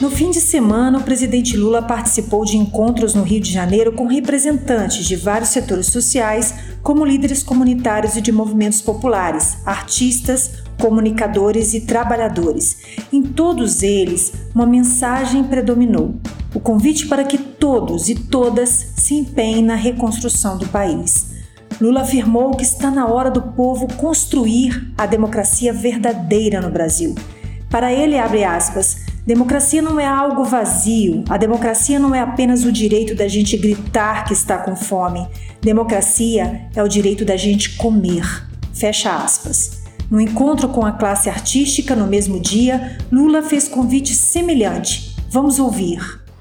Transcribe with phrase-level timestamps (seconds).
[0.00, 4.06] No fim de semana, o presidente Lula participou de encontros no Rio de Janeiro com
[4.06, 6.54] representantes de vários setores sociais,
[6.84, 12.76] como líderes comunitários e de movimentos populares, artistas, comunicadores e trabalhadores.
[13.12, 16.14] Em todos eles, uma mensagem predominou:
[16.54, 21.38] o convite para que todos e todas se empenhem na reconstrução do país.
[21.80, 27.16] Lula afirmou que está na hora do povo construir a democracia verdadeira no Brasil.
[27.68, 32.72] Para ele, abre aspas, democracia não é algo vazio, a democracia não é apenas o
[32.72, 35.28] direito da gente gritar que está com fome.
[35.60, 38.24] Democracia é o direito da gente comer.
[38.72, 39.82] Fecha aspas.
[40.10, 45.14] No encontro com a classe artística no mesmo dia, Lula fez convite semelhante.
[45.28, 46.00] Vamos ouvir.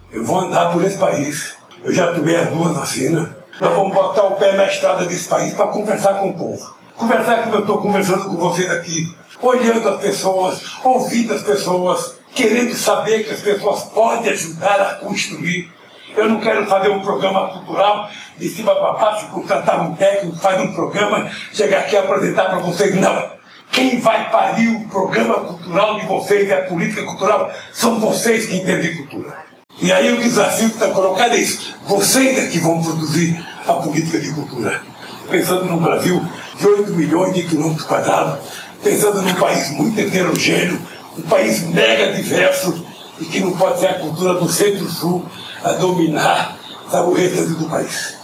[0.09, 1.55] Eu vou andar por esse país.
[1.83, 3.27] Eu já tomei as duas vacinas
[3.59, 6.75] nós vamos botar o pé na estrada desse país para conversar com o povo.
[6.95, 12.75] Conversar como eu estou conversando com vocês aqui, olhando as pessoas, ouvindo as pessoas, querendo
[12.75, 15.71] saber que as pessoas podem ajudar a construir.
[16.15, 20.61] Eu não quero fazer um programa cultural de cima para baixo, contratar um técnico, faz
[20.61, 22.95] um programa, chegar aqui e apresentar para vocês.
[22.95, 23.37] Não.
[23.71, 28.57] Quem vai parir o programa cultural de vocês e a política cultural são vocês que
[28.57, 29.45] entendem cultura.
[29.81, 31.75] E aí o desafio que está colocado é isso.
[31.85, 34.81] Vocês é que vão produzir a política de cultura.
[35.29, 36.23] Pensando num Brasil
[36.55, 38.39] de 8 milhões de quilômetros quadrados,
[38.83, 40.79] pensando num país muito heterogêneo,
[41.17, 42.85] um país mega diverso
[43.19, 45.25] e que não pode ser a cultura do centro-sul
[45.63, 46.57] a dominar
[46.89, 48.15] sabe, o restante do país.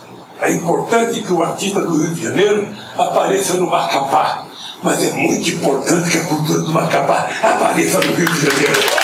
[0.41, 4.45] É importante que o artista do Rio de Janeiro apareça no Macapá,
[4.81, 9.03] mas é muito importante que a cultura do Macapá apareça no Rio de Janeiro.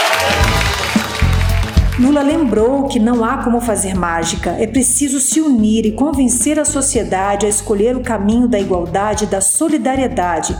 [1.99, 6.63] Lula lembrou que não há como fazer mágica, é preciso se unir e convencer a
[6.63, 10.55] sociedade a escolher o caminho da igualdade e da solidariedade,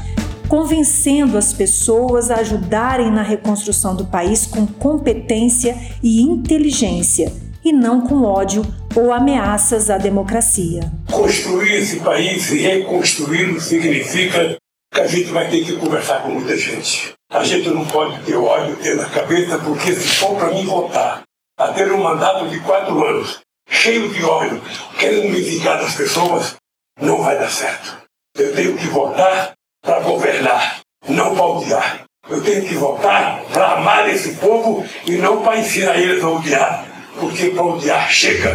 [0.49, 7.31] convencendo as pessoas a ajudarem na reconstrução do país com competência e inteligência,
[7.63, 8.63] e não com ódio
[8.95, 10.81] ou ameaças à democracia.
[11.11, 14.57] Construir esse país e reconstruí-lo significa
[14.91, 17.13] que a gente vai ter que conversar com muita gente.
[17.31, 21.21] A gente não pode ter ódio ter na cabeça, porque se for para mim votar
[21.59, 23.39] a ter um mandato de quatro anos,
[23.69, 24.59] cheio de ódio,
[24.97, 26.55] querendo me vingar das pessoas,
[26.99, 27.99] não vai dar certo.
[28.35, 32.03] Eu tenho que votar para governar, não para odiar.
[32.29, 36.85] Eu tenho que votar para amar esse povo e não para ensinar eles a odiar,
[37.19, 38.53] porque para odiar chega.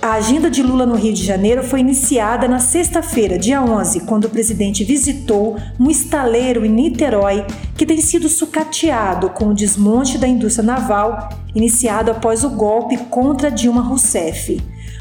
[0.00, 4.26] A agenda de Lula no Rio de Janeiro foi iniciada na sexta-feira, dia 11, quando
[4.26, 7.42] o presidente visitou um estaleiro em Niterói
[7.76, 13.50] que tem sido sucateado com o desmonte da indústria naval iniciado após o golpe contra
[13.50, 14.60] Dilma Rousseff.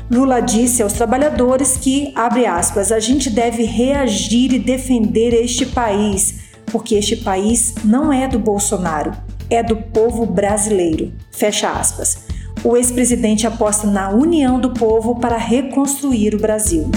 [0.10, 6.42] Lula disse aos trabalhadores que, abre aspas, a gente deve reagir e defender este país,
[6.68, 9.12] porque este país não é do Bolsonaro,
[9.50, 11.14] é do povo brasileiro.
[11.32, 12.34] Fecha aspas
[12.64, 16.90] o ex-presidente aposta na união do povo para reconstruir o Brasil.